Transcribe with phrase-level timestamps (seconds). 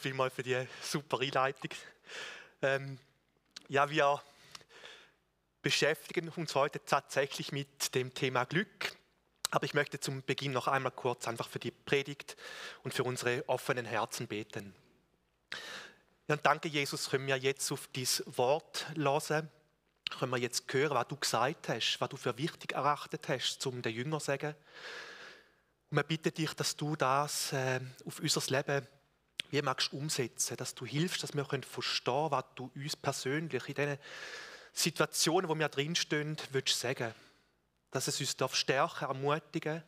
[0.00, 1.72] Vielmal für die super Einleitung.
[2.62, 2.98] Ähm,
[3.68, 4.22] ja, wir
[5.60, 8.96] beschäftigen uns heute tatsächlich mit dem Thema Glück.
[9.50, 12.38] Aber ich möchte zum Beginn noch einmal kurz einfach für die Predigt
[12.82, 14.74] und für unsere offenen Herzen beten.
[16.28, 19.50] Ja, danke, Jesus, können wir jetzt auf dieses Wort hören.
[20.18, 23.82] Können wir jetzt hören, was du gesagt hast, was du für wichtig erachtet hast, zum
[23.82, 24.54] den Jünger zu sagen.
[25.90, 28.88] Und wir bitten dich, dass du das äh, auf unser Leben
[29.50, 33.68] wie magst du umsetzen, dass du hilfst, dass wir können verstehen was du uns persönlich
[33.68, 33.98] in diesen
[34.72, 37.14] Situationen, wo wir drinstehen, willst sagen.
[37.90, 39.82] Dass es uns darf stärken, ermutigen.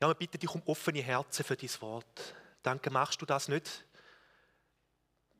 [0.00, 2.34] Ja, wir bitten dich um offene Herzen für dein Wort.
[2.62, 3.84] Danke, machst du das nicht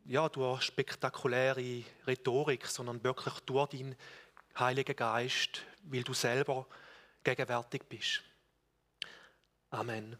[0.08, 3.96] ja, durch spektakuläre Rhetorik, sondern wirklich durch deinen
[4.58, 6.66] Heiligen Geist, weil du selber
[7.22, 8.22] gegenwärtig bist.
[9.70, 10.16] Amen.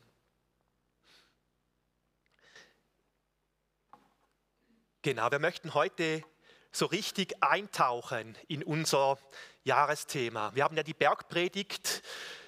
[5.03, 6.25] Genau, wir möchten heute
[6.73, 9.17] so richtig eintauchen in unser
[9.63, 10.53] Jahresthema.
[10.57, 12.03] Wir haben ja die Bergpredigt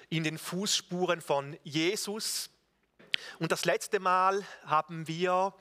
[0.09, 2.49] in den Fußspuren von Jesus.
[3.39, 5.53] Und das letzte Mal haben wir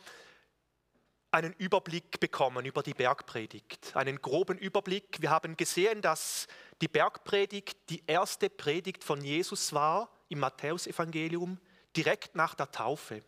[1.30, 5.22] einen Überblick bekommen über die Bergpredigt, einen groben Überblick.
[5.22, 6.48] Wir haben gesehen, dass
[6.80, 11.60] die Bergpredigt die erste Predigt von Jesus war im Matthäusevangelium
[11.96, 13.22] direkt nach der Taufe.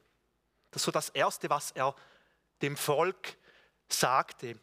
[0.73, 1.95] Das ist so das Erste, was er
[2.61, 3.37] dem Volk
[3.93, 4.59] sagte.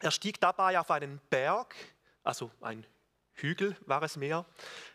[0.00, 1.74] Er stieg dabei auf einen Berg,
[2.22, 2.86] also ein
[3.32, 4.44] Hügel war es mehr,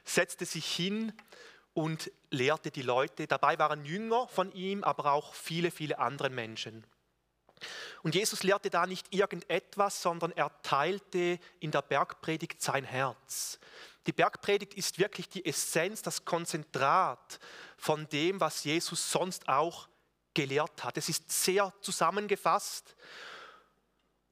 [0.03, 1.13] setzte sich hin
[1.73, 3.27] und lehrte die Leute.
[3.27, 6.85] Dabei waren Jünger von ihm, aber auch viele, viele andere Menschen.
[8.03, 13.59] Und Jesus lehrte da nicht irgendetwas, sondern er teilte in der Bergpredigt sein Herz.
[14.07, 17.39] Die Bergpredigt ist wirklich die Essenz, das Konzentrat
[17.77, 19.87] von dem, was Jesus sonst auch
[20.33, 20.97] gelehrt hat.
[20.97, 22.95] Es ist sehr zusammengefasst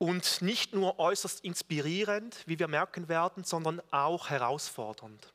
[0.04, 5.34] und nicht nur äußerst inspirierend, wie wir merken werden, sondern auch herausfordernd.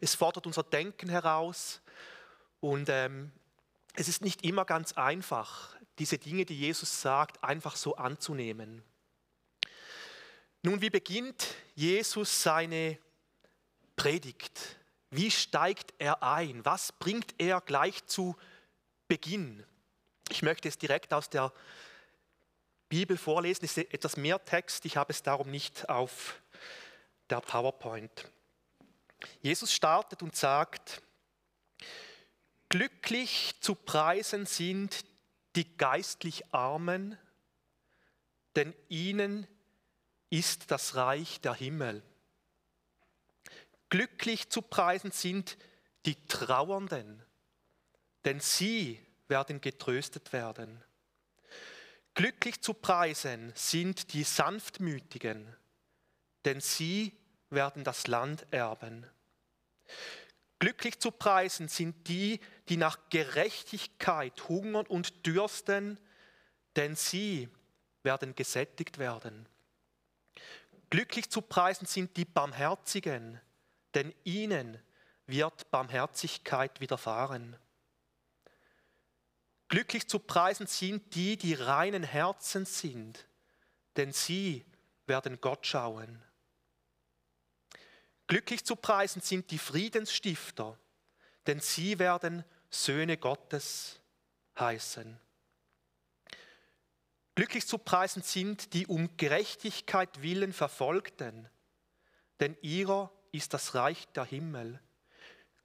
[0.00, 1.80] Es fordert unser Denken heraus
[2.58, 3.30] und ähm,
[3.94, 8.82] es ist nicht immer ganz einfach, diese Dinge, die Jesus sagt, einfach so anzunehmen.
[10.62, 11.46] Nun, wie beginnt
[11.76, 12.98] Jesus seine
[13.94, 14.80] Predigt?
[15.10, 16.64] Wie steigt er ein?
[16.64, 18.34] Was bringt er gleich zu
[19.06, 19.64] Beginn?
[20.28, 21.52] Ich möchte es direkt aus der
[22.88, 23.64] Bibel vorlesen.
[23.64, 26.40] Es ist etwas mehr Text, ich habe es darum nicht auf
[27.30, 28.30] der PowerPoint.
[29.42, 31.02] Jesus startet und sagt,
[32.68, 35.04] glücklich zu preisen sind
[35.56, 37.18] die geistlich Armen,
[38.54, 39.46] denn ihnen
[40.30, 42.02] ist das Reich der Himmel.
[43.88, 45.56] Glücklich zu preisen sind
[46.04, 47.22] die Trauernden,
[48.24, 50.82] denn sie werden getröstet werden.
[52.18, 55.54] Glücklich zu preisen sind die Sanftmütigen,
[56.44, 57.16] denn sie
[57.48, 59.06] werden das Land erben.
[60.58, 65.96] Glücklich zu preisen sind die, die nach Gerechtigkeit hungern und dürsten,
[66.74, 67.50] denn sie
[68.02, 69.48] werden gesättigt werden.
[70.90, 73.40] Glücklich zu preisen sind die Barmherzigen,
[73.94, 74.82] denn ihnen
[75.28, 77.56] wird Barmherzigkeit widerfahren.
[79.68, 83.26] Glücklich zu preisen sind die, die reinen Herzens sind,
[83.96, 84.64] denn sie
[85.06, 86.22] werden Gott schauen.
[88.26, 90.78] Glücklich zu preisen sind die Friedensstifter,
[91.46, 94.00] denn sie werden Söhne Gottes
[94.58, 95.18] heißen.
[97.34, 101.48] Glücklich zu preisen sind die um Gerechtigkeit willen Verfolgten,
[102.40, 104.80] denn ihrer ist das Reich der Himmel.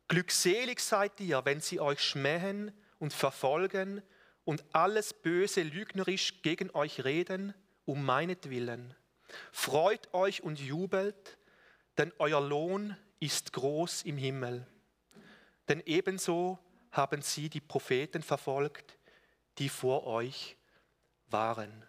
[0.08, 2.72] Glückselig seid ihr, wenn sie euch schmähen
[3.04, 4.02] und verfolgen
[4.46, 7.54] und alles Böse lügnerisch gegen euch reden,
[7.84, 8.96] um meinetwillen.
[9.52, 11.38] Freut euch und jubelt,
[11.98, 14.66] denn euer Lohn ist groß im Himmel.
[15.68, 16.58] Denn ebenso
[16.92, 18.98] haben sie die Propheten verfolgt,
[19.58, 20.56] die vor euch
[21.28, 21.86] waren.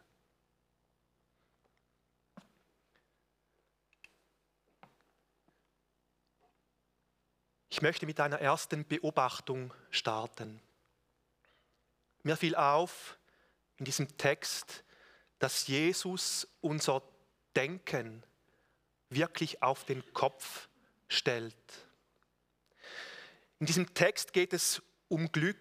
[7.70, 10.60] Ich möchte mit einer ersten Beobachtung starten.
[12.24, 13.18] Mir fiel auf
[13.76, 14.82] in diesem Text,
[15.38, 17.02] dass Jesus unser
[17.54, 18.24] Denken
[19.10, 20.68] wirklich auf den Kopf
[21.06, 21.54] stellt.
[23.60, 25.58] In diesem Text geht es um Glück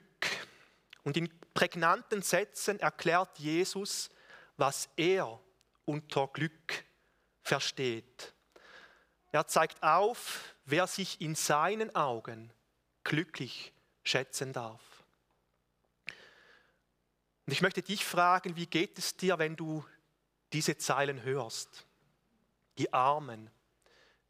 [1.04, 4.10] und in prägnanten Sätzen erklärt Jesus,
[4.56, 5.40] was er
[5.86, 6.86] unter Glück
[7.42, 8.34] versteht.
[9.34, 12.54] Er zeigt auf, wer sich in seinen Augen
[13.04, 13.74] glücklich
[14.04, 14.93] schätzen darf.
[17.46, 19.86] Und ich möchte dich fragen, wie geht es dir, wenn du
[20.54, 21.86] diese Zeilen hörst?
[22.78, 23.50] Die Armen,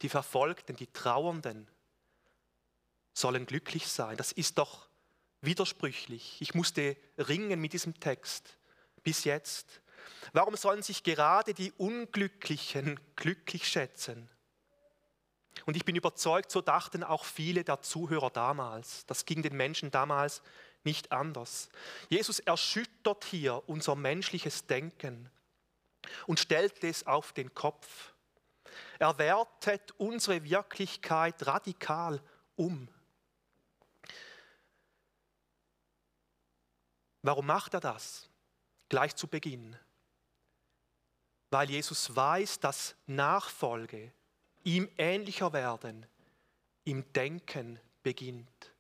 [0.02, 1.70] die Verfolgten, die Trauernden
[3.14, 4.18] sollen glücklich sein.
[4.18, 4.90] Das ist doch
[5.42, 6.42] widersprüchlich.
[6.42, 8.58] Ich musste ringen mit diesem Text
[9.04, 9.82] bis jetzt.
[10.32, 14.30] Warum sollen sich gerade die Unglücklichen glücklich schätzen?
[15.66, 19.06] Und ich bin überzeugt, so dachten auch viele der Zuhörer damals.
[19.06, 20.42] Das ging den Menschen damals
[20.84, 21.70] nicht anders.
[22.10, 25.30] Jesus erschüttert hier unser menschliches Denken
[26.28, 28.14] und stellt es auf den Kopf.
[29.00, 32.22] Er wertet unsere Wirklichkeit radikal
[32.56, 32.88] um.
[37.22, 38.30] Warum macht er das?
[38.90, 39.78] Gleich zu Beginn.
[41.50, 44.12] Weil Jesus weiß, dass Nachfolge,
[44.64, 46.06] ihm ähnlicher werden,
[46.84, 48.73] im Denken beginnt.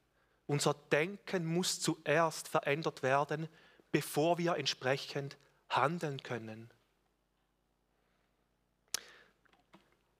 [0.45, 3.47] Unser Denken muss zuerst verändert werden,
[3.91, 5.37] bevor wir entsprechend
[5.69, 6.71] handeln können.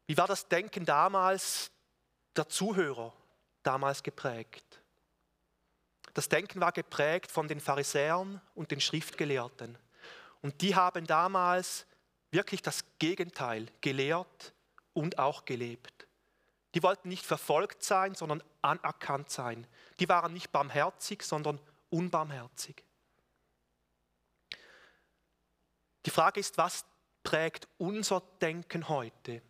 [0.06, 1.72] Wie war das Denken damals
[2.36, 3.14] der Zuhörer
[3.64, 4.81] damals geprägt?
[6.14, 9.78] Das Denken war geprägt von den Pharisäern und den Schriftgelehrten.
[10.42, 11.86] Und die haben damals
[12.31, 14.54] wirklich das Gegenteil gelehrt
[14.94, 16.08] und auch gelebt.
[16.74, 19.68] Die wollten nicht verfolgt sein, sondern anerkannt sein.
[20.00, 21.60] Die waren nicht barmherzig, sondern
[21.90, 22.84] unbarmherzig.
[26.06, 26.86] Die Frage ist, was
[27.24, 29.42] prägt unser Denken heute?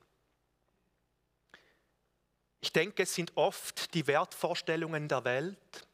[2.62, 5.88] Ich denke, es sind oft die Wertvorstellungen der Welt,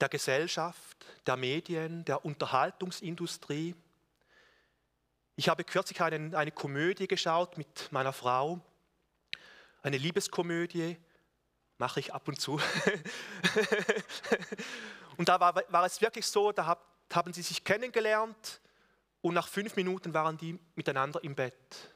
[0.00, 3.74] der Gesellschaft, der Medien, der Unterhaltungsindustrie.
[5.36, 8.60] Ich habe kürzlich einen, eine Komödie geschaut mit meiner Frau,
[9.86, 10.96] eine Liebeskomödie,
[11.78, 12.54] mache ich ab und zu.
[15.16, 18.60] und da war, war, es wirklich so, da hab, haben sie sich kennengelernt
[19.20, 21.94] und nach fünf Minuten waren die miteinander im Bett.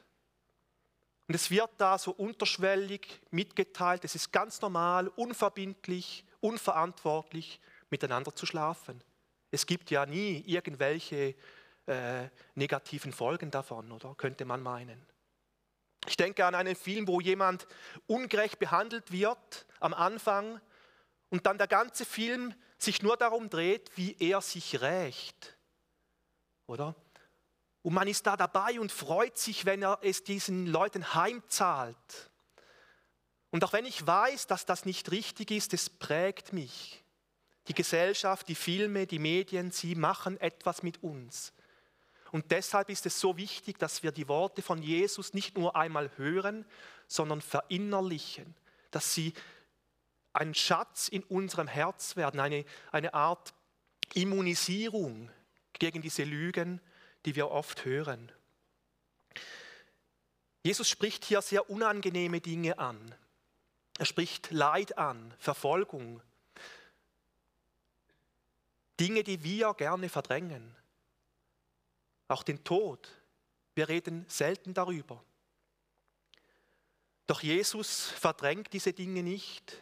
[1.27, 7.59] Und es wird da so unterschwellig mitgeteilt, es ist ganz normal, unverbindlich, unverantwortlich,
[7.89, 9.03] miteinander zu schlafen.
[9.51, 11.35] Es gibt ja nie irgendwelche
[11.87, 15.05] äh, negativen Folgen davon, oder könnte man meinen.
[16.07, 17.67] Ich denke an einen Film, wo jemand
[18.07, 20.59] ungerecht behandelt wird am Anfang
[21.29, 25.57] und dann der ganze Film sich nur darum dreht, wie er sich rächt.
[26.65, 26.95] Oder?
[27.83, 32.31] Und man ist da dabei und freut sich, wenn er es diesen Leuten heimzahlt.
[33.49, 37.03] Und auch wenn ich weiß, dass das nicht richtig ist, es prägt mich.
[37.67, 41.53] Die Gesellschaft, die Filme, die Medien, sie machen etwas mit uns.
[42.31, 46.09] Und deshalb ist es so wichtig, dass wir die Worte von Jesus nicht nur einmal
[46.17, 46.65] hören,
[47.07, 48.55] sondern verinnerlichen,
[48.89, 49.33] dass sie
[50.33, 53.53] ein Schatz in unserem Herz werden, eine, eine Art
[54.13, 55.29] Immunisierung
[55.73, 56.79] gegen diese Lügen,
[57.25, 58.31] die wir oft hören.
[60.63, 63.15] Jesus spricht hier sehr unangenehme Dinge an.
[63.97, 66.21] Er spricht Leid an, Verfolgung,
[68.99, 70.75] Dinge, die wir gerne verdrängen.
[72.31, 73.09] Auch den Tod.
[73.75, 75.21] Wir reden selten darüber.
[77.27, 79.81] Doch Jesus verdrängt diese Dinge nicht.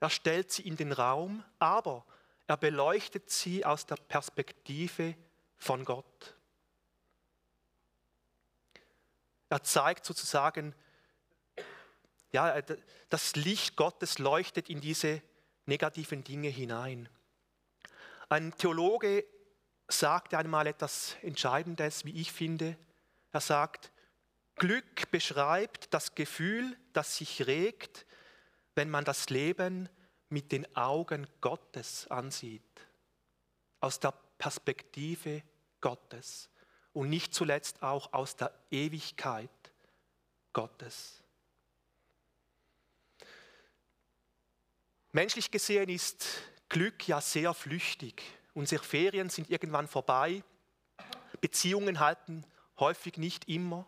[0.00, 2.04] Er stellt sie in den Raum, aber
[2.48, 5.16] er beleuchtet sie aus der Perspektive
[5.56, 6.34] von Gott.
[9.48, 10.74] Er zeigt sozusagen,
[12.32, 12.60] ja,
[13.10, 15.22] das Licht Gottes leuchtet in diese
[15.66, 17.08] negativen Dinge hinein.
[18.28, 19.24] Ein Theologe
[19.88, 22.76] sagte einmal etwas Entscheidendes, wie ich finde.
[23.32, 23.92] Er sagt,
[24.56, 28.06] Glück beschreibt das Gefühl, das sich regt,
[28.74, 29.88] wenn man das Leben
[30.28, 32.62] mit den Augen Gottes ansieht,
[33.80, 35.42] aus der Perspektive
[35.80, 36.48] Gottes
[36.92, 39.50] und nicht zuletzt auch aus der Ewigkeit
[40.52, 41.22] Gottes.
[45.12, 46.26] Menschlich gesehen ist
[46.68, 48.22] Glück ja sehr flüchtig.
[48.56, 50.42] Unsere Ferien sind irgendwann vorbei.
[51.42, 52.42] Beziehungen halten
[52.78, 53.84] häufig nicht immer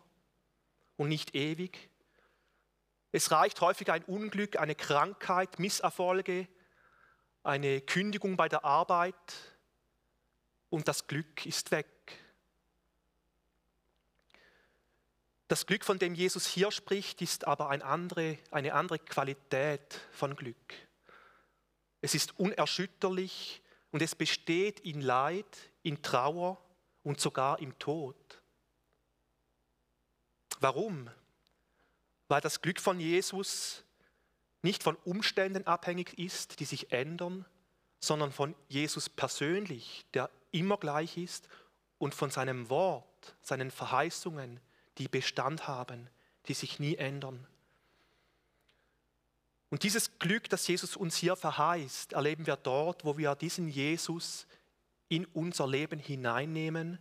[0.95, 1.89] und nicht ewig.
[3.11, 6.47] Es reicht häufig ein Unglück, eine Krankheit, Misserfolge,
[7.41, 9.15] eine Kündigung bei der Arbeit
[10.69, 11.87] und das Glück ist weg.
[15.47, 20.35] Das Glück, von dem Jesus hier spricht, ist aber eine andere, eine andere Qualität von
[20.35, 20.75] Glück.
[22.01, 26.61] Es ist unerschütterlich und es besteht in Leid, in Trauer
[27.03, 28.41] und sogar im Tod.
[30.59, 31.09] Warum?
[32.27, 33.83] Weil das Glück von Jesus
[34.61, 37.45] nicht von Umständen abhängig ist, die sich ändern,
[37.99, 41.47] sondern von Jesus persönlich, der immer gleich ist,
[41.97, 44.59] und von seinem Wort, seinen Verheißungen,
[44.97, 46.09] die Bestand haben,
[46.47, 47.45] die sich nie ändern.
[49.69, 54.47] Und dieses Glück, das Jesus uns hier verheißt, erleben wir dort, wo wir diesen Jesus
[55.09, 56.99] in unser Leben hineinnehmen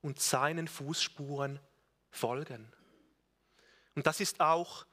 [0.00, 1.60] und seinen Fußspuren
[2.10, 2.72] folgen.
[3.94, 4.86] Und das ist auch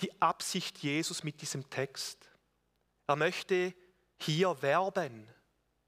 [0.00, 2.28] die Absicht Jesus mit diesem Text.
[3.06, 3.74] Er möchte
[4.18, 5.28] hier werben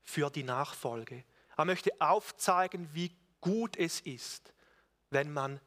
[0.03, 1.25] für die Nachfolge.
[1.57, 4.53] Er möchte aufzeigen, wie gut es ist,
[5.11, 5.61] wenn man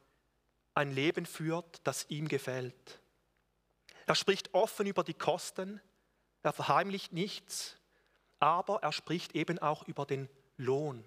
[0.74, 3.01] ein Leben führt, das ihm gefällt.
[4.06, 5.80] Er spricht offen über die Kosten,
[6.42, 7.76] er verheimlicht nichts,
[8.40, 11.06] aber er spricht eben auch über den Lohn.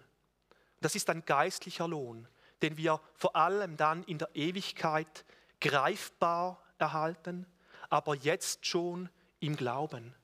[0.82, 2.28] Das ist ein geistlicher Lohn,
[2.62, 5.26] den wir vor allem dann in der Ewigkeit
[5.60, 7.46] greifbar erhalten,
[7.90, 9.10] aber jetzt schon
[9.40, 10.16] im Glauben,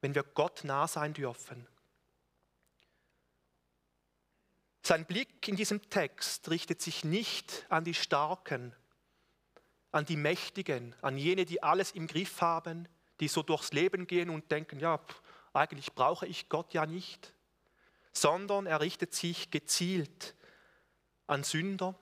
[0.00, 1.66] wenn wir Gott nah sein dürfen.
[4.82, 8.74] Sein Blick in diesem Text richtet sich nicht an die Starken,
[9.94, 12.88] an die Mächtigen, an jene, die alles im Griff haben,
[13.20, 15.00] die so durchs Leben gehen und denken, ja,
[15.52, 17.32] eigentlich brauche ich Gott ja nicht,
[18.12, 20.34] sondern er richtet sich gezielt
[21.28, 21.96] an Sünder,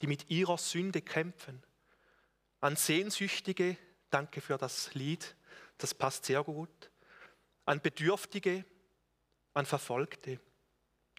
[0.00, 1.60] die mit ihrer Sünde kämpfen,
[2.60, 3.76] an Sehnsüchtige,
[4.10, 5.34] danke für das Lied,
[5.78, 6.92] das passt sehr gut,
[7.64, 8.64] an Bedürftige,
[9.52, 10.38] an Verfolgte.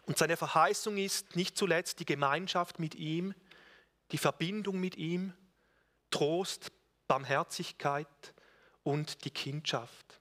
[0.04, 3.34] Und seine Verheißung ist nicht zuletzt die Gemeinschaft mit ihm,
[4.14, 5.34] die Verbindung mit ihm,
[6.14, 6.72] Trost,
[7.08, 8.08] Barmherzigkeit
[8.84, 10.20] und die Kindschaft.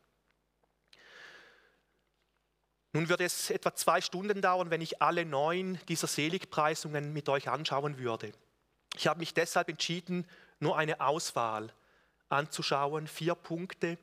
[2.94, 7.50] Nun wird es etwa zwei Stunden dauern, wenn ich alle neun dieser Seligpreisungen mit euch
[7.50, 8.32] anschauen würde.
[8.94, 10.26] Ich habe mich deshalb entschieden,
[10.60, 11.70] nur eine Auswahl
[12.30, 13.98] anzuschauen, vier Punkte,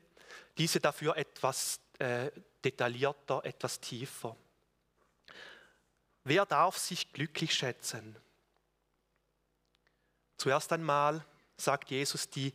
[0.58, 2.30] diese dafür etwas äh,
[2.64, 4.36] detaillierter, etwas tiefer.
[6.22, 8.14] Wer darf sich glücklich schätzen?
[10.36, 11.24] Zuerst einmal
[11.60, 12.52] sagt Jesus die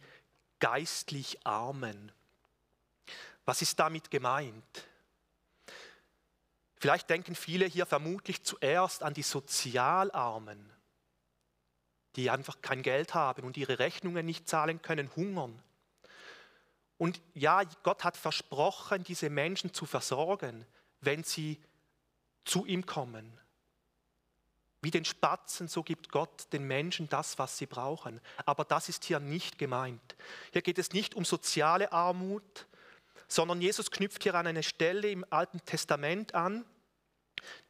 [0.60, 2.12] geistlich Armen.
[3.46, 4.88] Was ist damit gemeint?
[6.78, 10.76] Vielleicht denken viele hier vermutlich zuerst an die Sozialarmen
[12.16, 15.62] die einfach kein Geld haben und ihre Rechnungen nicht zahlen können, hungern.
[16.98, 20.66] Und ja, Gott hat versprochen, diese Menschen zu versorgen,
[21.02, 21.62] wenn sie
[22.46, 23.38] zu ihm kommen.
[24.86, 28.22] Wie den Spatzen, so gibt Gott den Menschen das, was sie brauchen.
[28.46, 30.15] Aber das ist hier nicht gemeint.
[30.54, 32.68] Hier geht es nicht um soziale Armut,
[33.27, 36.65] sondern Jesus knüpft hier an eine Stelle im Alten Testament an,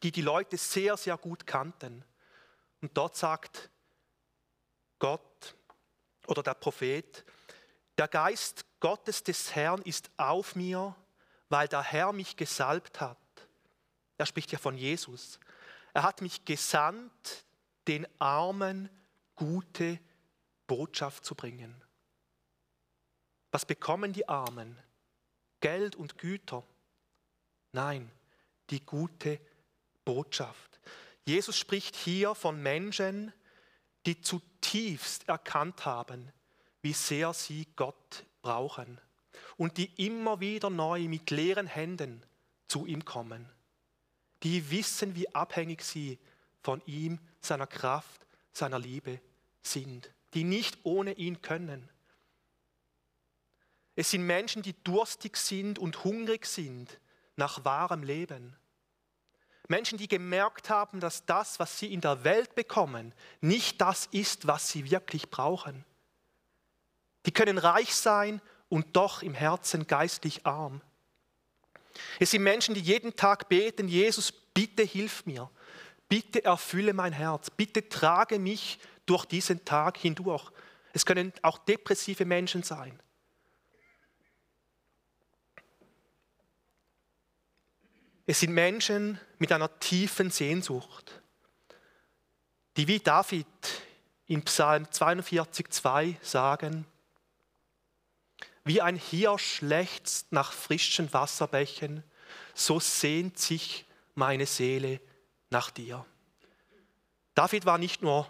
[0.03, 2.03] die die Leute sehr, sehr gut kannten.
[2.81, 3.69] Und dort sagt
[4.99, 5.55] Gott
[6.27, 7.23] oder der Prophet,
[7.97, 10.93] der Geist Gottes des Herrn ist auf mir,
[11.47, 13.17] weil der Herr mich gesalbt hat.
[14.17, 15.39] Er spricht ja von Jesus.
[15.95, 17.45] Er hat mich gesandt,
[17.87, 18.89] den Armen
[19.33, 19.97] gute
[20.67, 21.73] Botschaft zu bringen.
[23.51, 24.77] Was bekommen die Armen?
[25.61, 26.65] Geld und Güter?
[27.71, 28.11] Nein,
[28.71, 29.39] die gute
[30.03, 30.81] Botschaft.
[31.23, 33.31] Jesus spricht hier von Menschen,
[34.05, 36.29] die zutiefst erkannt haben,
[36.81, 38.99] wie sehr sie Gott brauchen
[39.55, 42.21] und die immer wieder neu mit leeren Händen
[42.67, 43.49] zu ihm kommen.
[44.45, 46.19] Die wissen, wie abhängig sie
[46.61, 49.19] von ihm, seiner Kraft, seiner Liebe
[49.63, 51.89] sind, die nicht ohne ihn können.
[53.95, 56.99] Es sind Menschen, die durstig sind und hungrig sind
[57.35, 58.55] nach wahrem Leben.
[59.67, 64.45] Menschen, die gemerkt haben, dass das, was sie in der Welt bekommen, nicht das ist,
[64.45, 65.83] was sie wirklich brauchen.
[67.25, 70.81] Die können reich sein und doch im Herzen geistlich arm.
[72.19, 75.49] Es sind Menschen, die jeden Tag beten, Jesus, bitte hilf mir,
[76.09, 80.51] bitte erfülle mein Herz, bitte trage mich durch diesen Tag hindurch.
[80.93, 82.99] Es können auch depressive Menschen sein.
[88.25, 91.21] Es sind Menschen mit einer tiefen Sehnsucht,
[92.75, 93.45] die wie David
[94.25, 96.87] in Psalm 42,2 sagen,
[98.65, 102.03] wie ein Hirsch lechzt nach frischen Wasserbächen,
[102.53, 104.99] so sehnt sich meine Seele
[105.51, 106.05] nach dir.
[107.35, 108.27] David war nicht nur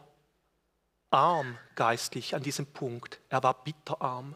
[1.10, 4.36] arm geistlich an diesem Punkt, er war bitterarm.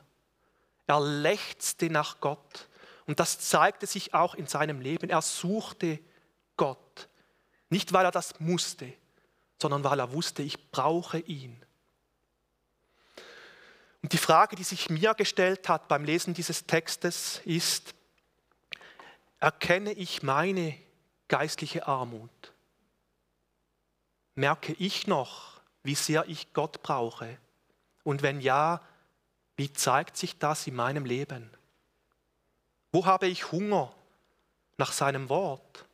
[0.87, 2.67] Er lechzte nach Gott
[3.05, 5.09] und das zeigte sich auch in seinem Leben.
[5.09, 5.99] Er suchte
[6.55, 7.09] Gott.
[7.69, 8.93] Nicht, weil er das musste,
[9.61, 11.63] sondern weil er wusste, ich brauche ihn.
[14.01, 17.93] Und die Frage, die sich mir gestellt hat beim Lesen dieses Textes, ist,
[19.39, 20.77] Erkenne ich meine
[21.29, 22.53] geistliche Armut?
[24.35, 27.37] Merke ich noch, wie sehr ich Gott brauche?
[28.03, 28.81] Und wenn ja,
[29.55, 31.49] wie zeigt sich das in meinem Leben?
[32.91, 33.93] Wo habe ich Hunger
[34.77, 35.85] nach seinem Wort?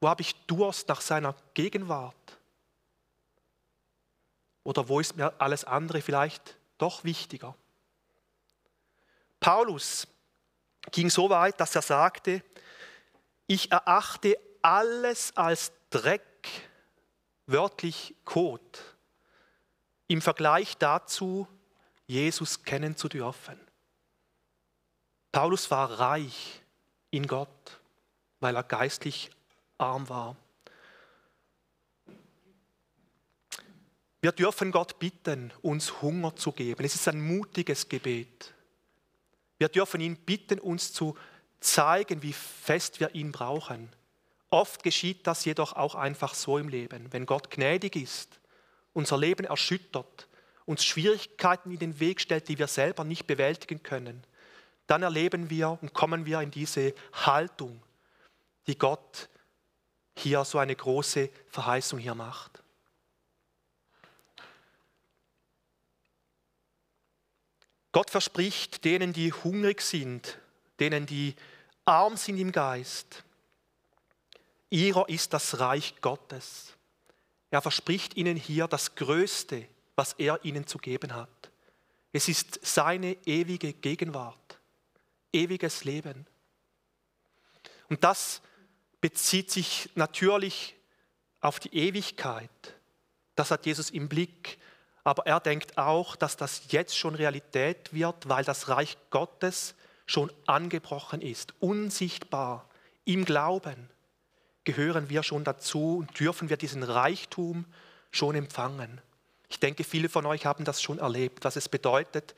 [0.00, 2.35] Wo habe ich Durst nach seiner Gegenwart?
[4.66, 7.54] Oder wo ist mir alles andere vielleicht doch wichtiger?
[9.38, 10.08] Paulus
[10.90, 12.42] ging so weit, dass er sagte,
[13.46, 16.48] ich erachte alles als Dreck,
[17.46, 18.96] wörtlich Kot,
[20.08, 21.46] im Vergleich dazu,
[22.08, 23.60] Jesus kennen zu dürfen.
[25.30, 26.60] Paulus war reich
[27.12, 27.80] in Gott,
[28.40, 29.30] weil er geistlich
[29.78, 30.34] arm war.
[34.26, 36.84] Wir dürfen Gott bitten, uns Hunger zu geben.
[36.84, 38.52] Es ist ein mutiges Gebet.
[39.56, 41.16] Wir dürfen ihn bitten, uns zu
[41.60, 43.88] zeigen, wie fest wir ihn brauchen.
[44.50, 47.06] Oft geschieht das jedoch auch einfach so im Leben.
[47.12, 48.40] Wenn Gott gnädig ist,
[48.94, 50.26] unser Leben erschüttert,
[50.64, 54.24] uns Schwierigkeiten in den Weg stellt, die wir selber nicht bewältigen können,
[54.88, 57.80] dann erleben wir und kommen wir in diese Haltung,
[58.66, 59.28] die Gott
[60.18, 62.64] hier so eine große Verheißung hier macht.
[67.96, 70.38] Gott verspricht denen, die hungrig sind,
[70.80, 71.34] denen, die
[71.86, 73.24] arm sind im Geist,
[74.68, 76.74] ihrer ist das Reich Gottes.
[77.50, 81.50] Er verspricht ihnen hier das Größte, was er ihnen zu geben hat.
[82.12, 84.58] Es ist seine ewige Gegenwart,
[85.32, 86.26] ewiges Leben.
[87.88, 88.42] Und das
[89.00, 90.76] bezieht sich natürlich
[91.40, 92.74] auf die Ewigkeit.
[93.36, 94.58] Das hat Jesus im Blick.
[95.06, 100.32] Aber er denkt auch, dass das jetzt schon Realität wird, weil das Reich Gottes schon
[100.46, 102.68] angebrochen ist, unsichtbar.
[103.04, 103.88] Im Glauben
[104.64, 107.66] gehören wir schon dazu und dürfen wir diesen Reichtum
[108.10, 109.00] schon empfangen.
[109.48, 112.34] Ich denke, viele von euch haben das schon erlebt, was es bedeutet,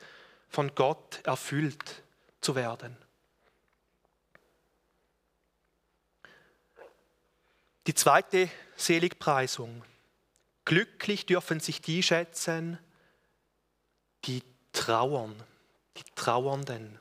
[0.47, 2.03] von Gott erfüllt
[2.39, 2.95] zu werden.
[7.87, 9.83] Die zweite Seligpreisung
[10.69, 12.77] Glücklich dürfen sich die schätzen,
[14.25, 15.35] die trauern,
[15.97, 16.99] die Trauernden.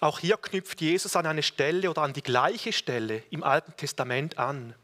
[0.00, 4.36] Auch hier knüpft Jesus an eine Stelle oder an die gleiche Stelle im Alten Testament
[4.36, 4.74] an.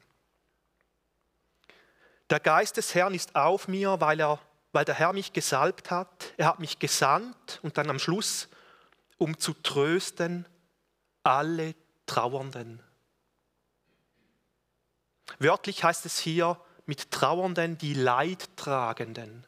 [2.31, 4.41] Der Geist des Herrn ist auf mir, weil, er,
[4.73, 6.33] weil der Herr mich gesalbt hat.
[6.39, 8.49] Er hat mich gesandt und dann am Schluss,
[9.19, 10.47] um zu trösten
[11.23, 11.75] alle
[12.07, 12.83] Trauernden.
[15.39, 19.47] Wörtlich heißt es hier mit Trauernden die Leidtragenden,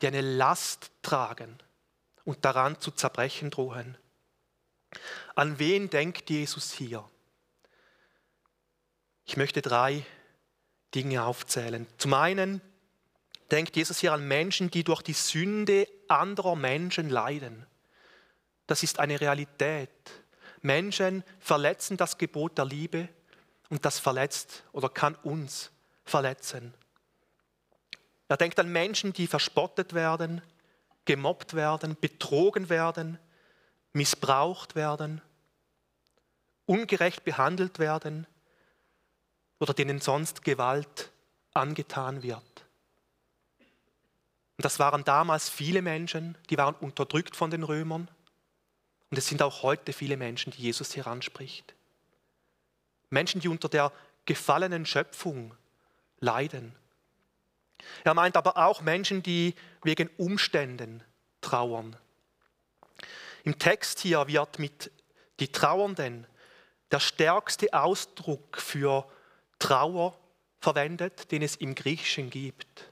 [0.00, 1.58] die eine Last tragen
[2.24, 3.98] und daran zu zerbrechen drohen.
[5.34, 7.08] An wen denkt Jesus hier?
[9.24, 10.04] Ich möchte drei
[10.94, 11.86] Dinge aufzählen.
[11.96, 12.60] Zum einen
[13.50, 17.66] denkt Jesus hier an Menschen, die durch die Sünde anderer Menschen leiden.
[18.66, 19.90] Das ist eine Realität.
[20.60, 23.08] Menschen verletzen das Gebot der Liebe
[23.72, 25.70] und das verletzt oder kann uns
[26.04, 26.74] verletzen.
[28.28, 30.42] Er denkt an Menschen, die verspottet werden,
[31.06, 33.18] gemobbt werden, betrogen werden,
[33.94, 35.22] missbraucht werden,
[36.66, 38.26] ungerecht behandelt werden
[39.58, 41.10] oder denen sonst Gewalt
[41.54, 42.66] angetan wird.
[44.58, 48.10] Und das waren damals viele Menschen, die waren unterdrückt von den Römern.
[49.10, 51.74] Und es sind auch heute viele Menschen, die Jesus hier anspricht.
[53.12, 53.92] Menschen, die unter der
[54.24, 55.54] gefallenen Schöpfung
[56.20, 56.74] leiden.
[58.04, 61.02] Er meint aber auch Menschen, die wegen Umständen
[61.40, 61.96] trauern.
[63.44, 64.90] Im Text hier wird mit
[65.40, 66.26] die Trauernden
[66.92, 69.08] der stärkste Ausdruck für
[69.58, 70.16] Trauer
[70.60, 72.90] verwendet, den es im Griechischen gibt.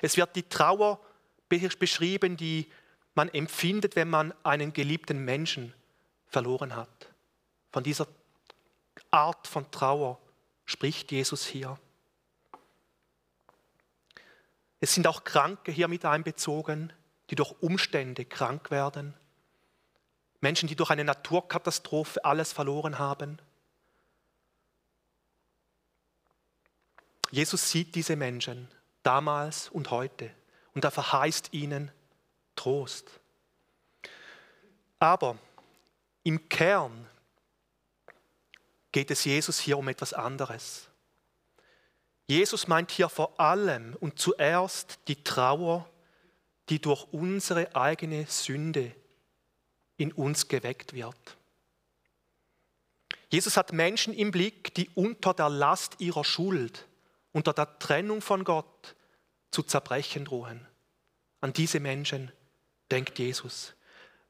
[0.00, 1.00] Es wird die Trauer
[1.48, 2.70] beschrieben, die
[3.14, 5.74] man empfindet, wenn man einen geliebten Menschen
[6.26, 7.08] verloren hat.
[7.70, 8.06] Von dieser
[9.16, 10.20] Art von Trauer
[10.66, 11.78] spricht Jesus hier.
[14.78, 16.92] Es sind auch Kranke hier mit einbezogen,
[17.30, 19.14] die durch Umstände krank werden.
[20.40, 23.40] Menschen, die durch eine Naturkatastrophe alles verloren haben.
[27.30, 28.68] Jesus sieht diese Menschen
[29.02, 30.30] damals und heute
[30.74, 31.90] und er verheißt ihnen
[32.54, 33.10] Trost.
[34.98, 35.38] Aber
[36.22, 37.08] im Kern
[38.96, 40.88] geht es Jesus hier um etwas anderes.
[42.28, 45.86] Jesus meint hier vor allem und zuerst die Trauer,
[46.70, 48.92] die durch unsere eigene Sünde
[49.98, 51.36] in uns geweckt wird.
[53.28, 56.86] Jesus hat Menschen im Blick, die unter der Last ihrer Schuld,
[57.32, 58.96] unter der Trennung von Gott
[59.50, 60.66] zu zerbrechen drohen.
[61.42, 62.32] An diese Menschen
[62.90, 63.74] denkt Jesus.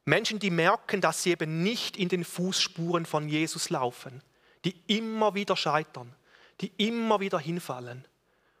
[0.03, 4.21] Menschen, die merken, dass sie eben nicht in den Fußspuren von Jesus laufen,
[4.67, 6.13] die immer wieder scheitern,
[6.59, 8.05] die immer wieder hinfallen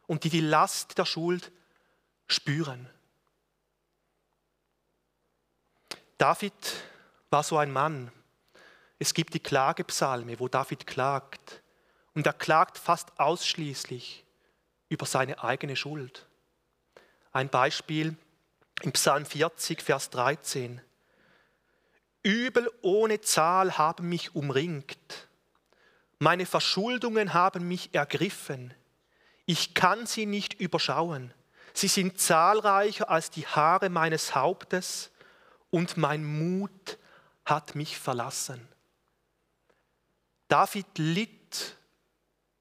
[0.05, 1.51] und die die Last der Schuld
[2.27, 2.89] spüren.
[6.17, 6.53] David
[7.29, 8.09] war so ein Mann.
[8.99, 11.61] Es gibt die Klagepsalme, wo David klagt.
[12.13, 14.25] Und er klagt fast ausschließlich
[14.87, 16.25] über seine eigene Schuld.
[17.33, 18.15] Ein Beispiel
[18.81, 20.81] im Psalm 40, Vers 13.
[22.23, 25.26] Übel ohne Zahl haben mich umringt.
[26.19, 28.73] Meine Verschuldungen haben mich ergriffen.
[29.45, 31.33] Ich kann sie nicht überschauen.
[31.73, 35.11] Sie sind zahlreicher als die Haare meines Hauptes
[35.69, 36.97] und mein Mut
[37.45, 38.67] hat mich verlassen.
[40.47, 41.77] David litt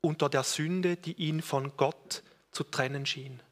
[0.01, 3.43] unter der Sünde, die ihn von Gott zu trennen schien.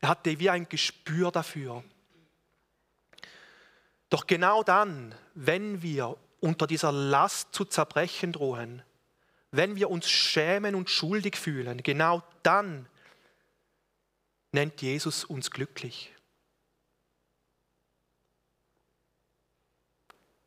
[0.00, 1.82] Er hatte wie ein Gespür dafür.
[4.08, 8.82] Doch genau dann, wenn wir unter dieser Last zu zerbrechen drohen,
[9.50, 12.86] wenn wir uns schämen und schuldig fühlen, genau dann
[14.52, 16.14] nennt Jesus uns glücklich.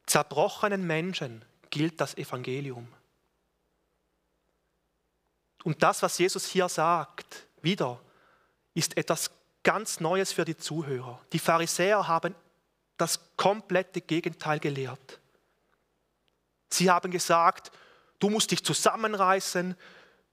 [0.06, 2.88] Zerbrochenen Menschen gilt das Evangelium.
[5.63, 8.01] Und das, was Jesus hier sagt, wieder,
[8.73, 9.32] ist etwas
[9.63, 11.23] ganz Neues für die Zuhörer.
[11.32, 12.36] Die Pharisäer haben
[12.97, 15.20] das komplette Gegenteil gelehrt.
[16.73, 17.71] Sie haben gesagt,
[18.19, 19.75] du musst dich zusammenreißen,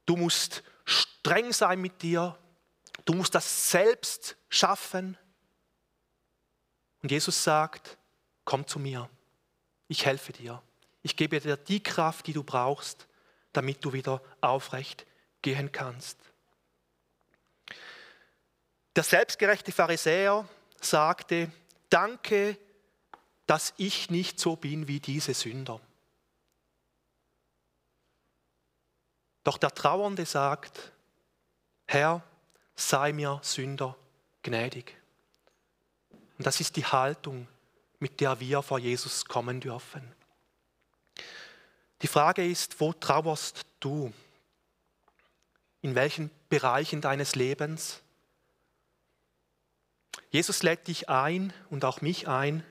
[0.07, 2.39] du musst streng sein mit dir,
[3.05, 5.17] du musst das selbst schaffen.
[7.03, 7.99] Und Jesus sagt,
[8.45, 9.09] komm zu mir
[9.89, 10.63] ich helfe dir.
[11.03, 13.09] Ich gebe dir die Kraft, die du brauchst,
[13.53, 15.07] damit du wieder aufrecht
[15.43, 16.19] gehen kannst.
[18.95, 20.47] Der selbstgerechte Pharisäer
[20.81, 21.51] sagte,
[21.89, 22.59] danke,
[23.47, 25.81] dass ich nicht so bin wie diese Sünder.
[29.49, 30.93] Doch der Trauernde sagt,
[31.87, 32.23] Herr,
[32.77, 33.97] sei mir Sünder
[34.43, 34.95] gnädig.
[36.37, 37.49] Und das ist die Haltung,
[37.99, 40.15] mit der wir vor Jesus kommen dürfen.
[42.03, 44.13] Die Frage ist, wo trauerst du?
[45.81, 48.03] In welchen Bereichen deines Lebens?
[50.29, 52.67] Jesus lädt dich ein und auch mich ein,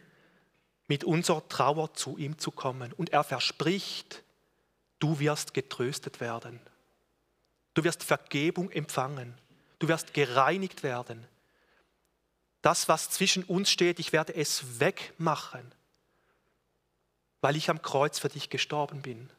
[0.88, 2.94] mit unserer Trauer zu ihm zu kommen.
[2.94, 4.22] Und er verspricht,
[5.00, 6.60] du wirst getröstet werden.
[7.74, 9.36] Du wirst Vergebung empfangen.
[9.80, 11.28] Du wirst gereinigt werden.
[12.62, 15.72] Das, was zwischen uns steht, ich werde es wegmachen,
[17.42, 19.30] weil ich am Kreuz für dich gestorben bin.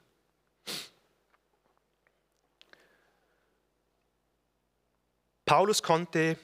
[5.45, 6.39] Paulus konnte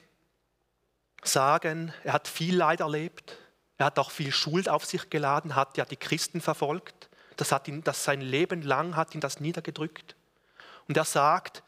[1.23, 3.37] sagen, er hat viel Leid erlebt,
[3.77, 7.67] er hat auch viel Schuld auf sich geladen, hat ja die Christen verfolgt, das hat
[7.67, 10.15] ihn, das sein Leben lang hat ihn das niedergedrückt.
[10.87, 11.63] Und er sagt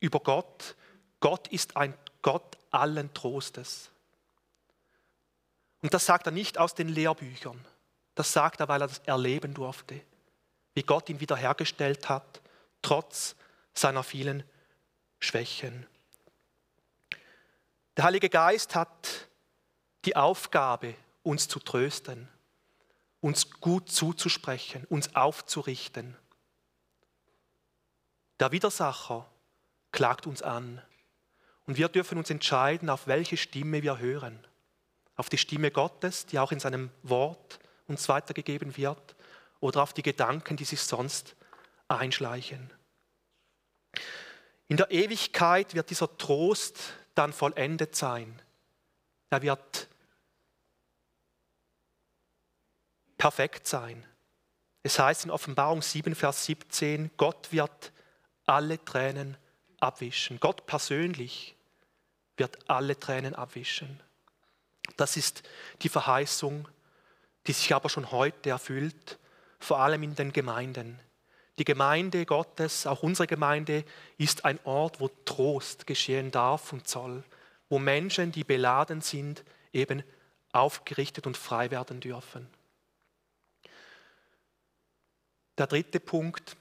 [0.00, 0.76] über Gott,
[1.20, 3.90] Gott ist ein Gott allen Trostes.
[5.82, 7.64] Und das sagt er nicht aus den Lehrbüchern.
[8.14, 10.00] Das sagt er, weil er das erleben durfte,
[10.74, 12.42] wie Gott ihn wiederhergestellt hat,
[12.82, 13.36] trotz
[13.74, 14.42] seiner vielen
[15.20, 15.86] Schwächen.
[17.96, 19.28] Der Heilige Geist hat
[20.04, 22.28] die Aufgabe, uns zu trösten,
[23.20, 26.16] uns gut zuzusprechen, uns aufzurichten.
[28.40, 29.28] Der Widersacher
[29.90, 30.80] klagt uns an
[31.66, 34.46] und wir dürfen uns entscheiden, auf welche Stimme wir hören
[35.18, 39.16] auf die Stimme Gottes, die auch in seinem Wort uns weitergegeben wird,
[39.60, 41.34] oder auf die Gedanken, die sich sonst
[41.88, 42.72] einschleichen.
[44.68, 46.78] In der Ewigkeit wird dieser Trost
[47.16, 48.40] dann vollendet sein.
[49.30, 49.87] Er wird
[53.18, 54.04] perfekt sein.
[54.82, 57.92] Es heißt in Offenbarung 7, Vers 17, Gott wird
[58.46, 59.36] alle Tränen
[59.80, 60.40] abwischen.
[60.40, 61.56] Gott persönlich
[62.36, 64.00] wird alle Tränen abwischen.
[64.96, 65.42] Das ist
[65.82, 66.68] die Verheißung,
[67.46, 69.18] die sich aber schon heute erfüllt,
[69.58, 71.00] vor allem in den Gemeinden.
[71.58, 73.84] Die Gemeinde Gottes, auch unsere Gemeinde,
[74.16, 77.24] ist ein Ort, wo Trost geschehen darf und soll,
[77.68, 80.04] wo Menschen, die beladen sind, eben
[80.52, 82.48] aufgerichtet und frei werden dürfen.
[85.58, 86.56] Der dritte Punkt.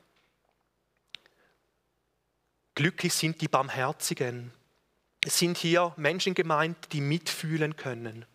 [2.76, 4.52] Glücklich sind die Barmherzigen,
[5.24, 8.26] es sind hier Menschen gemeint, die mitfühlen können.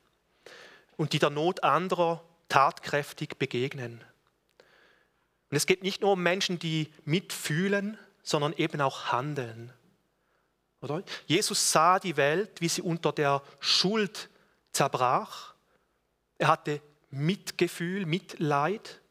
[0.97, 4.05] und die der Not anderer tatkräftig begegnen.
[5.51, 9.73] Und es geht nicht nur um Menschen, die mitfühlen, sondern eben auch handeln.
[10.81, 11.03] Oder?
[11.27, 14.29] Jesus sah die Welt, wie sie unter der Schuld
[14.71, 15.55] zerbrach.
[16.39, 19.02] Er hatte Mitgefühl, Mitleid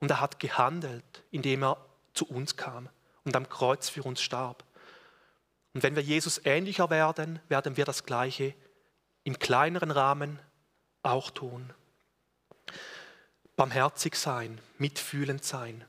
[0.00, 1.76] und er hat gehandelt, indem er
[2.14, 2.88] zu uns kam
[3.24, 4.64] und am Kreuz für uns starb.
[5.72, 8.54] Und wenn wir Jesus ähnlicher werden, werden wir das Gleiche
[9.24, 10.40] im kleineren Rahmen
[11.02, 11.72] auch tun.
[13.56, 15.84] Barmherzig sein, mitfühlend sein.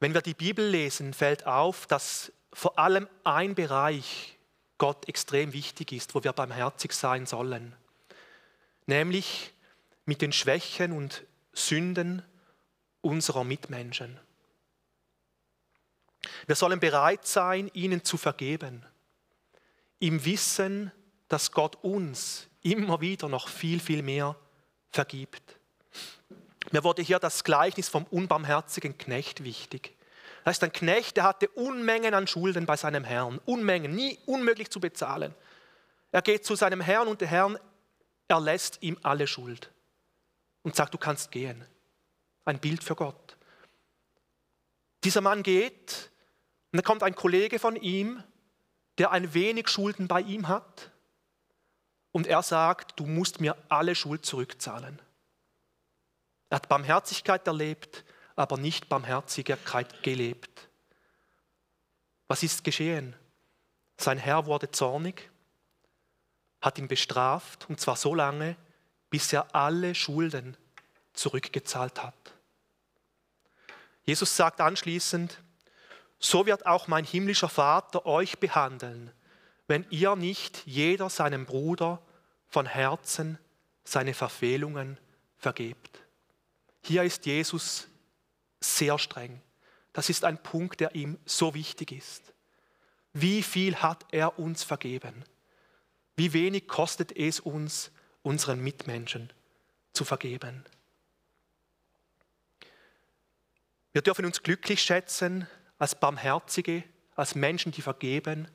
[0.00, 4.38] Wenn wir die Bibel lesen, fällt auf, dass vor allem ein Bereich
[4.78, 7.74] Gott extrem wichtig ist, wo wir barmherzig sein sollen,
[8.86, 9.52] nämlich
[10.06, 12.22] mit den Schwächen und Sünden
[13.00, 14.18] unserer Mitmenschen.
[16.46, 18.84] Wir sollen bereit sein, ihnen zu vergeben,
[20.00, 20.92] im Wissen,
[21.28, 24.36] dass Gott uns immer wieder noch viel, viel mehr
[24.90, 25.56] vergibt.
[26.70, 29.96] Mir wurde hier das Gleichnis vom unbarmherzigen Knecht wichtig.
[30.44, 33.38] Das ist ein Knecht, der hatte Unmengen an Schulden bei seinem Herrn.
[33.44, 35.34] Unmengen, nie unmöglich zu bezahlen.
[36.10, 37.58] Er geht zu seinem Herrn und der Herr
[38.28, 39.70] erlässt ihm alle Schuld
[40.62, 41.64] und sagt, du kannst gehen.
[42.48, 43.36] Ein Bild für Gott.
[45.04, 46.10] Dieser Mann geht
[46.72, 48.22] und da kommt ein Kollege von ihm,
[48.96, 50.90] der ein wenig Schulden bei ihm hat
[52.10, 54.98] und er sagt, du musst mir alle Schuld zurückzahlen.
[56.48, 58.02] Er hat Barmherzigkeit erlebt,
[58.34, 60.70] aber nicht Barmherzigkeit gelebt.
[62.28, 63.14] Was ist geschehen?
[63.98, 65.30] Sein Herr wurde zornig,
[66.62, 68.56] hat ihn bestraft, und zwar so lange,
[69.10, 70.56] bis er alle Schulden
[71.12, 72.37] zurückgezahlt hat.
[74.08, 75.38] Jesus sagt anschließend,
[76.18, 79.12] so wird auch mein himmlischer Vater euch behandeln,
[79.66, 82.00] wenn ihr nicht jeder seinem Bruder
[82.46, 83.36] von Herzen
[83.84, 84.96] seine Verfehlungen
[85.36, 86.00] vergebt.
[86.80, 87.86] Hier ist Jesus
[88.60, 89.42] sehr streng.
[89.92, 92.32] Das ist ein Punkt, der ihm so wichtig ist.
[93.12, 95.22] Wie viel hat er uns vergeben?
[96.16, 97.90] Wie wenig kostet es uns,
[98.22, 99.30] unseren Mitmenschen
[99.92, 100.64] zu vergeben?
[103.98, 106.84] Wir dürfen uns glücklich schätzen als Barmherzige,
[107.16, 108.46] als Menschen, die vergeben,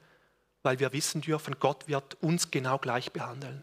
[0.62, 3.62] weil wir wissen dürfen, Gott wird uns genau gleich behandeln.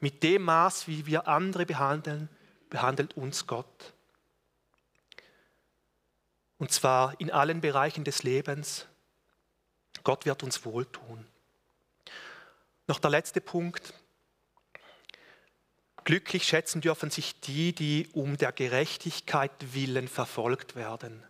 [0.00, 2.28] Mit dem Maß, wie wir andere behandeln,
[2.68, 3.94] behandelt uns Gott.
[6.58, 8.88] Und zwar in allen Bereichen des Lebens.
[10.02, 11.28] Gott wird uns wohltun.
[12.88, 13.94] Noch der letzte Punkt.
[16.04, 21.22] Glücklich schätzen dürfen sich die, die um der Gerechtigkeit willen verfolgt werden.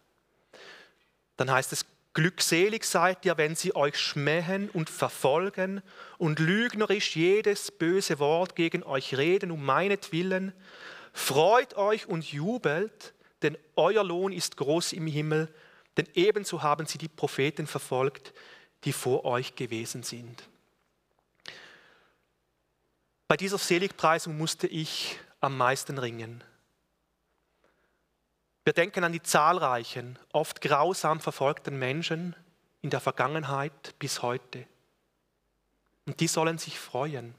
[1.37, 5.82] Dann heißt es, glückselig seid ihr, wenn sie euch schmähen und verfolgen
[6.18, 10.52] und lügnerisch jedes böse Wort gegen euch reden um meinetwillen.
[11.12, 15.52] Freut euch und jubelt, denn euer Lohn ist groß im Himmel,
[15.96, 18.32] denn ebenso haben sie die Propheten verfolgt,
[18.85, 20.48] die vor euch gewesen sind.
[23.32, 26.44] Bei dieser Seligpreisung musste ich am meisten ringen.
[28.62, 32.36] Wir denken an die zahlreichen, oft grausam verfolgten Menschen
[32.82, 34.66] in der Vergangenheit bis heute.
[36.04, 37.34] Und die sollen sich freuen.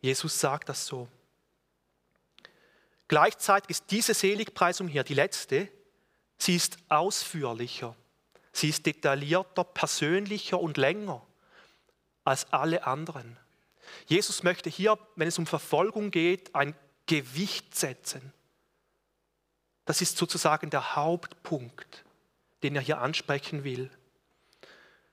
[0.00, 1.08] Jesus sagt das so.
[3.06, 5.68] Gleichzeitig ist diese Seligpreisung hier die letzte.
[6.38, 7.94] Sie ist ausführlicher,
[8.50, 11.20] sie ist detaillierter, persönlicher und länger
[12.24, 13.36] als alle anderen.
[14.06, 16.74] Jesus möchte hier, wenn es um Verfolgung geht, ein
[17.06, 18.32] Gewicht setzen.
[19.84, 22.04] Das ist sozusagen der Hauptpunkt,
[22.62, 23.90] den er hier ansprechen will.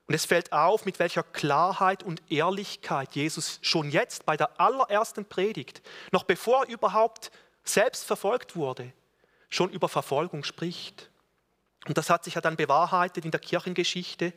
[0.08, 5.26] Und es fällt auf, mit welcher Klarheit und Ehrlichkeit Jesus schon jetzt bei der allerersten
[5.26, 5.82] Predigt,
[6.12, 7.32] noch bevor er überhaupt
[7.64, 8.92] selbst verfolgt wurde,
[9.50, 11.10] schon über Verfolgung spricht.
[11.88, 14.34] Und das hat sich ja dann bewahrheitet in der Kirchengeschichte.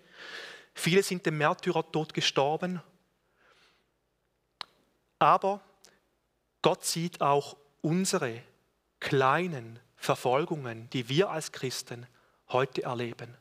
[0.75, 2.83] Viele sind dem Märtyrertod gestorben.
[5.25, 5.63] Aber
[6.61, 8.43] Gott sieht auch unsere
[9.01, 12.07] kleinen Verfolgungen, die wir als Christen
[12.51, 13.35] heute erleben.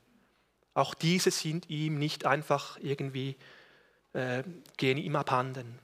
[0.75, 3.35] Auch diese sind ihm nicht einfach irgendwie,
[4.13, 4.43] äh,
[4.77, 5.77] gehen ihm abhanden.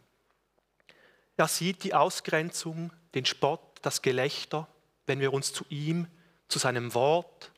[1.35, 4.69] Er sieht die Ausgrenzung, den Spott, das Gelächter,
[5.05, 6.07] wenn wir uns zu ihm,
[6.47, 7.51] zu seinem Wort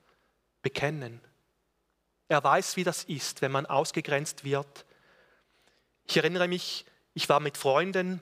[0.63, 1.21] bekennen.
[2.27, 4.88] Er weiß, wie das ist, wenn man ausgegrenzt wird.
[6.08, 8.19] Ich erinnere mich, ich war mit Freunden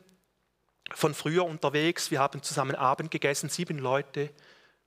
[0.93, 4.31] von früher unterwegs, wir haben zusammen Abend gegessen, sieben Leute.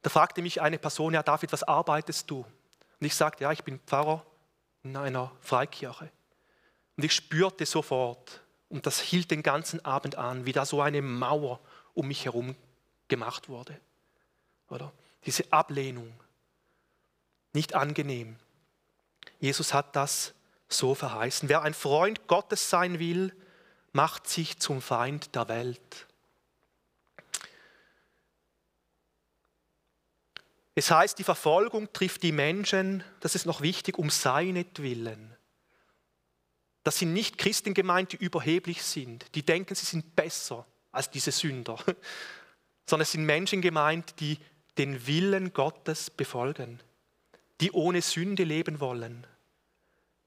[0.02, 2.38] Da fragte mich eine Person, ja David, was arbeitest du?
[3.00, 4.24] Und ich sagte, ja, ich bin Pfarrer
[4.82, 6.10] in einer Freikirche.
[6.96, 11.02] Und ich spürte sofort Und das hielt den ganzen Abend an, wie da so eine
[11.02, 11.60] Mauer
[11.92, 12.56] um mich herum
[13.08, 13.78] gemacht wurde.
[14.70, 14.92] Oder?
[15.26, 16.12] Diese Ablehnung.
[17.52, 18.36] Nicht angenehm.
[19.40, 20.32] Jesus hat das
[20.68, 21.50] so verheißen.
[21.50, 23.34] Wer ein Freund Gottes sein will,
[23.92, 26.06] macht sich zum Feind der Welt.
[30.74, 35.36] Es heißt, die Verfolgung trifft die Menschen, das ist noch wichtig, um seinetwillen.
[36.82, 41.30] Das sind nicht Christen gemeint, die überheblich sind, die denken, sie sind besser als diese
[41.30, 41.76] Sünder,
[42.86, 44.38] sondern es sind Menschen gemeint, die
[44.78, 46.80] den Willen Gottes befolgen,
[47.60, 49.26] die ohne Sünde leben wollen.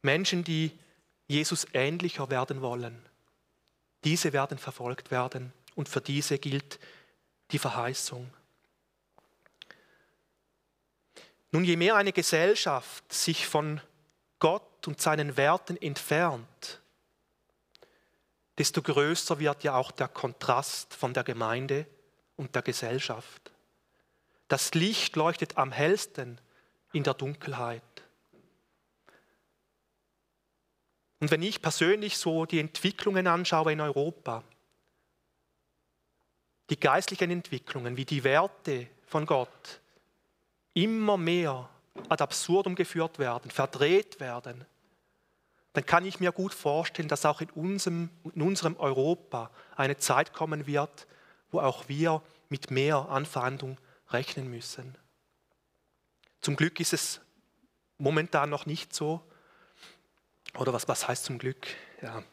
[0.04, 0.71] Menschen, die
[1.28, 3.04] Jesus ähnlicher werden wollen.
[4.06, 6.80] Diese werden verfolgt werden und für diese gilt
[7.52, 8.32] die Verheißung.
[11.52, 13.82] Nun, je mehr eine Gesellschaft sich von
[14.39, 16.82] Gott und seinen Werten entfernt,
[18.58, 21.88] desto größer wird ja auch der Kontrast von der Gemeinde
[22.36, 23.52] und der Gesellschaft.
[24.48, 26.39] Das Licht leuchtet am hellsten
[26.94, 27.94] in der Dunkelheit.
[31.19, 34.43] Und wenn ich persönlich so die Entwicklungen anschaue in Europa,
[36.69, 39.82] die geistlichen Entwicklungen, wie die Werte von Gott
[40.73, 41.69] immer mehr
[42.10, 44.65] ad absurdum geführt werden, verdreht werden,
[45.73, 50.34] dann kann ich mir gut vorstellen, dass auch in unserem, in unserem Europa eine Zeit
[50.34, 51.06] kommen wird,
[51.51, 53.78] wo auch wir mit mehr Anfeindung
[54.10, 54.95] rechnen müssen.
[56.41, 57.21] Zum Glück ist es
[57.97, 59.21] momentan noch nicht so.
[60.58, 61.68] Oder was, was heißt zum Glück?
[62.02, 62.24] Ja,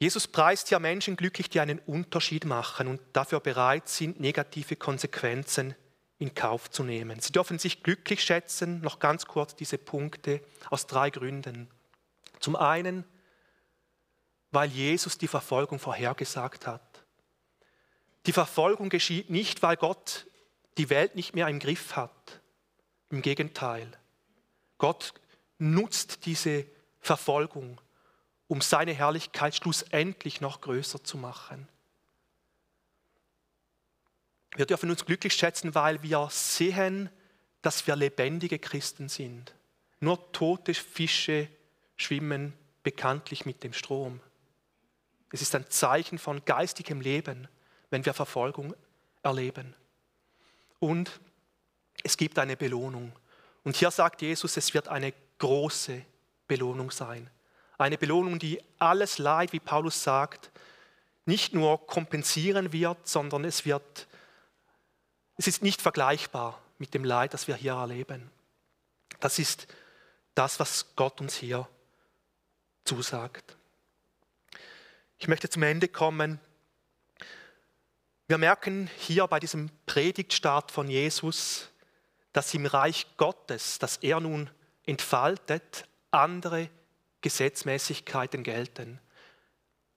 [0.00, 5.74] Jesus preist ja Menschen glücklich, die einen Unterschied machen und dafür bereit sind, negative Konsequenzen
[6.20, 7.18] in Kauf zu nehmen.
[7.20, 10.40] Sie dürfen sich glücklich schätzen, noch ganz kurz diese Punkte,
[10.70, 11.68] aus drei Gründen.
[12.38, 13.04] Zum einen,
[14.52, 17.04] weil Jesus die Verfolgung vorhergesagt hat.
[18.26, 20.26] Die Verfolgung geschieht nicht, weil Gott
[20.76, 22.37] die Welt nicht mehr im Griff hat.
[23.10, 23.90] Im Gegenteil.
[24.78, 25.14] Gott
[25.58, 26.66] nutzt diese
[27.00, 27.80] Verfolgung
[28.48, 31.68] um seine Herrlichkeit schlussendlich noch größer zu machen.
[34.56, 37.10] Wir dürfen uns glücklich schätzen, weil wir sehen,
[37.60, 39.54] dass wir lebendige Christen sind.
[40.00, 41.48] Nur tote Fische
[41.96, 44.20] schwimmen bekanntlich mit dem Strom.
[45.30, 47.48] Es ist ein Zeichen von geistigem Leben,
[47.90, 48.74] wenn wir Verfolgung
[49.22, 49.74] erleben.
[50.78, 51.20] Und
[52.08, 53.12] es gibt eine Belohnung.
[53.64, 56.02] Und hier sagt Jesus, es wird eine große
[56.46, 57.28] Belohnung sein.
[57.76, 60.50] Eine Belohnung, die alles Leid, wie Paulus sagt,
[61.26, 64.08] nicht nur kompensieren wird, sondern es wird,
[65.36, 68.30] es ist nicht vergleichbar mit dem Leid, das wir hier erleben.
[69.20, 69.66] Das ist
[70.34, 71.68] das, was Gott uns hier
[72.84, 73.54] zusagt.
[75.18, 76.40] Ich möchte zum Ende kommen.
[78.28, 81.68] Wir merken hier bei diesem Predigtstart von Jesus,
[82.38, 84.48] dass im Reich Gottes, das er nun
[84.86, 86.70] entfaltet, andere
[87.20, 89.00] Gesetzmäßigkeiten gelten.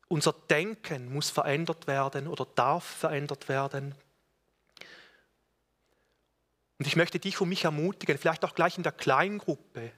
[0.07, 3.93] Unser Denken muss verändert werden oder darf verändert werden.
[6.79, 9.91] Und ich möchte dich und mich ermutigen, vielleicht auch gleich in der Kleingruppe,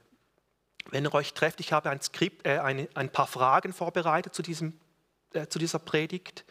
[0.90, 4.42] wenn ihr euch trefft, ich habe ein, Skript, äh, ein, ein paar Fragen vorbereitet zu,
[4.42, 4.78] diesem,
[5.32, 6.44] äh, zu dieser Predigt,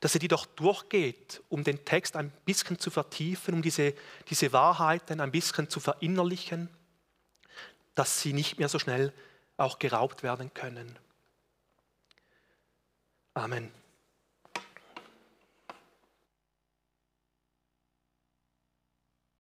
[0.00, 3.94] dass ihr die doch durchgeht, um den Text ein bisschen zu vertiefen, um diese,
[4.28, 6.68] diese Wahrheiten ein bisschen zu verinnerlichen,
[7.94, 9.12] dass sie nicht mehr so schnell
[9.56, 10.96] auch geraubt werden können.
[13.34, 13.77] Amen.